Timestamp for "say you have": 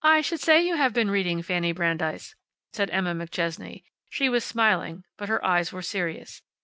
0.39-0.93